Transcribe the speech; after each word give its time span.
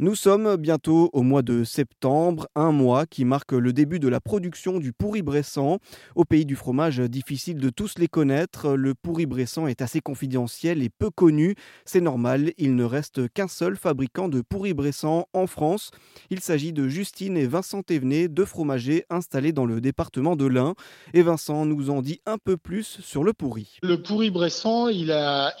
Nous 0.00 0.14
sommes 0.14 0.54
bientôt 0.54 1.10
au 1.12 1.22
mois 1.22 1.42
de 1.42 1.64
septembre, 1.64 2.46
un 2.54 2.70
mois 2.70 3.04
qui 3.04 3.24
marque 3.24 3.50
le 3.50 3.72
début 3.72 3.98
de 3.98 4.06
la 4.06 4.20
production 4.20 4.78
du 4.78 4.92
pourri-bressant. 4.92 5.78
Au 6.14 6.24
pays 6.24 6.46
du 6.46 6.54
fromage, 6.54 7.00
difficile 7.00 7.58
de 7.58 7.68
tous 7.68 7.98
les 7.98 8.06
connaître, 8.06 8.74
le 8.74 8.94
pourri-bressant 8.94 9.66
est 9.66 9.82
assez 9.82 10.00
confidentiel 10.00 10.84
et 10.84 10.88
peu 10.88 11.10
connu. 11.10 11.56
C'est 11.84 12.00
normal, 12.00 12.52
il 12.58 12.76
ne 12.76 12.84
reste 12.84 13.28
qu'un 13.30 13.48
seul 13.48 13.76
fabricant 13.76 14.28
de 14.28 14.40
pourri-bressant 14.40 15.26
en 15.32 15.48
France. 15.48 15.90
Il 16.30 16.38
s'agit 16.38 16.72
de 16.72 16.86
Justine 16.86 17.36
et 17.36 17.48
Vincent 17.48 17.82
Thévenet, 17.82 18.28
deux 18.28 18.44
fromagers 18.44 19.04
installés 19.10 19.50
dans 19.50 19.66
le 19.66 19.80
département 19.80 20.36
de 20.36 20.46
l'Ain. 20.46 20.76
Et 21.12 21.22
Vincent 21.22 21.66
nous 21.66 21.90
en 21.90 22.02
dit 22.02 22.20
un 22.24 22.38
peu 22.38 22.56
plus 22.56 23.00
sur 23.00 23.24
le 23.24 23.32
pourri. 23.32 23.78
Le 23.82 24.00
pourri-bressant, 24.00 24.86
il, 24.86 25.12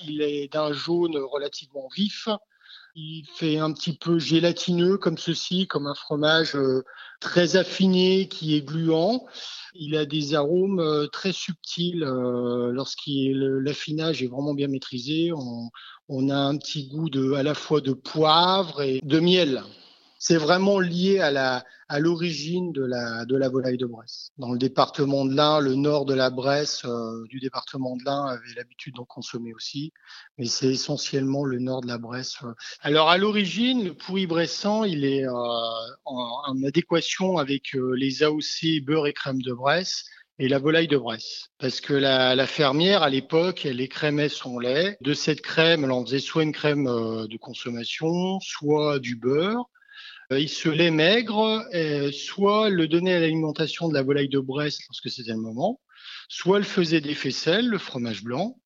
il 0.06 0.22
est 0.22 0.52
d'un 0.52 0.72
jaune 0.72 1.16
relativement 1.16 1.88
vif 1.96 2.28
il 2.94 3.24
fait 3.34 3.58
un 3.58 3.72
petit 3.72 3.96
peu 3.96 4.18
gélatineux 4.18 4.98
comme 4.98 5.18
ceci, 5.18 5.66
comme 5.66 5.86
un 5.86 5.94
fromage 5.94 6.56
euh, 6.56 6.84
très 7.20 7.56
affiné 7.56 8.28
qui 8.28 8.56
est 8.56 8.62
gluant. 8.62 9.26
Il 9.74 9.96
a 9.96 10.04
des 10.04 10.34
arômes 10.34 10.80
euh, 10.80 11.06
très 11.06 11.32
subtils 11.32 12.02
euh, 12.02 12.72
l'affinage 12.72 14.22
est 14.22 14.26
vraiment 14.26 14.54
bien 14.54 14.68
maîtrisé. 14.68 15.32
On, 15.32 15.70
on, 16.08 16.28
a 16.28 16.36
un 16.36 16.56
petit 16.56 16.88
goût 16.88 17.10
de, 17.10 17.32
à 17.34 17.42
la 17.42 17.54
fois 17.54 17.80
de 17.80 17.92
poivre 17.92 18.82
et 18.82 19.00
de 19.02 19.20
miel 19.20 19.62
c'est 20.18 20.36
vraiment 20.36 20.80
lié 20.80 21.20
à 21.20 21.30
la 21.30 21.64
à 21.88 22.00
l'origine 22.00 22.72
de 22.72 22.84
la 22.84 23.24
de 23.24 23.36
la 23.36 23.48
volaille 23.48 23.78
de 23.78 23.86
Bresse. 23.86 24.30
Dans 24.36 24.52
le 24.52 24.58
département 24.58 25.24
de 25.24 25.34
l'Ain, 25.34 25.60
le 25.60 25.74
nord 25.74 26.04
de 26.04 26.14
la 26.14 26.28
Bresse 26.28 26.82
euh, 26.84 27.24
du 27.28 27.38
département 27.38 27.96
de 27.96 28.04
l'Ain 28.04 28.26
avait 28.26 28.54
l'habitude 28.56 28.96
d'en 28.96 29.04
consommer 29.04 29.54
aussi, 29.54 29.92
mais 30.36 30.46
c'est 30.46 30.68
essentiellement 30.68 31.44
le 31.44 31.60
nord 31.60 31.82
de 31.82 31.86
la 31.86 31.98
Bresse. 31.98 32.36
Euh. 32.42 32.52
Alors 32.82 33.08
à 33.08 33.16
l'origine, 33.16 33.84
le 33.84 33.94
pourri 33.94 34.26
bressant, 34.26 34.84
il 34.84 35.04
est 35.04 35.24
euh, 35.24 35.32
en, 36.04 36.62
adéquation 36.66 37.38
avec 37.38 37.74
les 37.74 38.22
AOC 38.22 38.82
beurre 38.82 39.06
et 39.06 39.12
crème 39.12 39.40
de 39.40 39.52
Bresse 39.52 40.04
et 40.40 40.48
la 40.48 40.58
volaille 40.58 40.88
de 40.88 40.98
Bresse. 40.98 41.50
Parce 41.58 41.80
que 41.80 41.94
la, 41.94 42.34
la 42.34 42.46
fermière, 42.46 43.02
à 43.02 43.10
l'époque, 43.10 43.64
elle 43.64 43.80
écrémait 43.80 44.28
son 44.28 44.58
lait. 44.58 44.96
De 45.00 45.14
cette 45.14 45.40
crème, 45.40 45.84
elle 45.84 45.92
en 45.92 46.04
faisait 46.04 46.20
soit 46.20 46.42
une 46.42 46.52
crème 46.52 46.84
de 46.84 47.36
consommation, 47.36 48.38
soit 48.40 48.98
du 48.98 49.16
beurre. 49.16 49.68
Euh, 50.32 50.40
il 50.40 50.48
se 50.48 50.68
lait 50.68 50.90
maigre, 50.90 51.64
euh, 51.74 52.12
soit 52.12 52.68
le 52.68 52.86
donnait 52.86 53.14
à 53.14 53.20
l'alimentation 53.20 53.88
de 53.88 53.94
la 53.94 54.02
volaille 54.02 54.28
de 54.28 54.40
Brest 54.40 54.82
lorsque 54.88 55.10
c'était 55.10 55.32
le 55.32 55.40
moment, 55.40 55.80
soit 56.28 56.58
elle 56.58 56.64
faisait 56.64 57.00
des 57.00 57.14
faisselles, 57.14 57.68
le 57.68 57.78
fromage 57.78 58.22
blanc. 58.22 58.58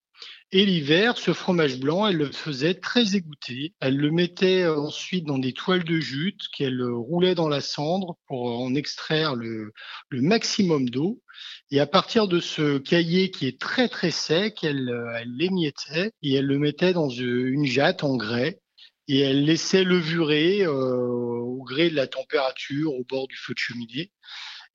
Et 0.55 0.67
l'hiver, 0.67 1.17
ce 1.17 1.33
fromage 1.33 1.79
blanc, 1.79 2.07
elle 2.07 2.17
le 2.17 2.31
faisait 2.31 2.75
très 2.75 3.17
égoutté. 3.17 3.73
Elle 3.81 3.97
le 3.97 4.11
mettait 4.11 4.67
ensuite 4.67 5.25
dans 5.25 5.39
des 5.39 5.55
toiles 5.55 5.85
de 5.85 5.99
jute 5.99 6.43
qu'elle 6.55 6.83
roulait 6.83 7.35
dans 7.35 7.49
la 7.49 7.63
cendre 7.63 8.19
pour 8.27 8.61
en 8.61 8.75
extraire 8.75 9.35
le, 9.35 9.73
le 10.11 10.21
maximum 10.21 10.91
d'eau. 10.91 11.23
Et 11.71 11.81
à 11.81 11.87
partir 11.87 12.29
de 12.29 12.39
ce 12.39 12.77
cahier 12.77 13.31
qui 13.31 13.47
est 13.47 13.59
très 13.59 13.89
très 13.89 14.11
sec, 14.11 14.63
elle, 14.63 14.95
elle 15.17 15.35
l'émiettait 15.35 16.11
et 16.23 16.35
elle 16.35 16.47
le 16.47 16.59
mettait 16.59 16.93
dans 16.93 17.09
une 17.09 17.65
jatte 17.65 18.05
en 18.05 18.17
grès 18.17 18.61
et 19.09 19.21
elle 19.21 19.45
laissait 19.45 19.85
levurer 19.85 20.63
euh, 20.63 21.42
au 21.53 21.63
gré 21.63 21.91
de 21.91 21.97
la 21.97 22.07
température 22.07 22.95
au 22.95 23.05
bord 23.05 23.29
du 23.29 23.37
feu 23.37 23.55
de 23.55 23.59
cheminée. 23.59 24.11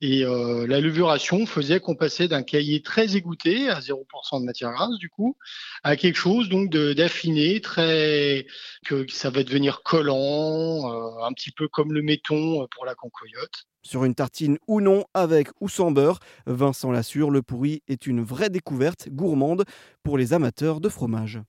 Et 0.00 0.24
euh, 0.24 0.64
la 0.68 0.80
levuration 0.80 1.44
faisait 1.44 1.80
qu'on 1.80 1.96
passait 1.96 2.28
d'un 2.28 2.44
cahier 2.44 2.82
très 2.82 3.16
égoutté 3.16 3.68
à 3.68 3.80
0% 3.80 4.40
de 4.40 4.44
matière 4.44 4.70
grasse 4.70 4.96
du 4.98 5.08
coup 5.08 5.36
à 5.82 5.96
quelque 5.96 6.16
chose 6.16 6.48
donc 6.48 6.70
d'affiné, 6.70 7.60
très 7.60 8.46
que 8.86 9.10
ça 9.10 9.30
va 9.30 9.42
devenir 9.42 9.82
collant, 9.82 10.92
euh, 10.92 11.24
un 11.24 11.32
petit 11.32 11.50
peu 11.50 11.66
comme 11.66 11.92
le 11.92 12.02
méton 12.02 12.66
pour 12.70 12.86
la 12.86 12.94
concoyote. 12.94 13.66
Sur 13.82 14.04
une 14.04 14.14
tartine 14.14 14.58
ou 14.68 14.80
non, 14.80 15.04
avec 15.14 15.48
ou 15.60 15.68
sans 15.68 15.90
beurre, 15.90 16.20
Vincent 16.46 16.92
l'assure, 16.92 17.30
le 17.30 17.42
pourri 17.42 17.82
est 17.88 18.06
une 18.06 18.22
vraie 18.22 18.50
découverte 18.50 19.08
gourmande 19.08 19.64
pour 20.04 20.18
les 20.18 20.32
amateurs 20.32 20.80
de 20.80 20.88
fromage. 20.88 21.40